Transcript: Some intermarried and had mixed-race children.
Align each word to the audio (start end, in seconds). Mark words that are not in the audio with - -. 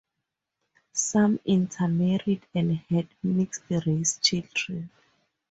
Some 0.93 1.39
intermarried 1.45 2.47
and 2.55 2.75
had 2.89 3.07
mixed-race 3.21 4.17
children. 4.17 4.89